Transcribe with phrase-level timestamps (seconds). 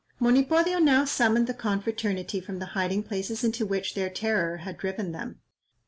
[0.19, 5.11] Monipodio now summoned the confraternity from the hiding places into which their terror had driven
[5.11, 5.41] them.